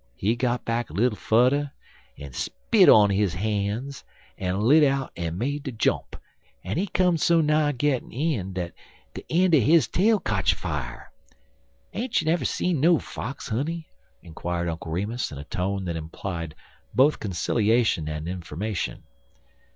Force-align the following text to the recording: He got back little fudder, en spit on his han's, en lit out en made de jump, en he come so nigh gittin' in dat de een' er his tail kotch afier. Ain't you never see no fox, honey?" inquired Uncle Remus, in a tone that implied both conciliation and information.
He 0.15 0.35
got 0.35 0.65
back 0.65 0.89
little 0.89 1.15
fudder, 1.15 1.73
en 2.17 2.33
spit 2.33 2.89
on 2.89 3.11
his 3.11 3.35
han's, 3.35 4.03
en 4.35 4.59
lit 4.61 4.83
out 4.83 5.11
en 5.15 5.37
made 5.37 5.61
de 5.61 5.71
jump, 5.71 6.15
en 6.63 6.75
he 6.77 6.87
come 6.87 7.17
so 7.17 7.39
nigh 7.39 7.71
gittin' 7.71 8.11
in 8.11 8.53
dat 8.53 8.71
de 9.13 9.23
een' 9.31 9.53
er 9.53 9.59
his 9.59 9.87
tail 9.87 10.19
kotch 10.19 10.55
afier. 10.55 11.03
Ain't 11.93 12.19
you 12.19 12.25
never 12.25 12.45
see 12.45 12.73
no 12.73 12.97
fox, 12.97 13.49
honey?" 13.49 13.89
inquired 14.23 14.67
Uncle 14.69 14.91
Remus, 14.91 15.31
in 15.31 15.37
a 15.37 15.43
tone 15.43 15.85
that 15.85 15.95
implied 15.95 16.55
both 16.95 17.19
conciliation 17.19 18.07
and 18.07 18.27
information. 18.27 19.03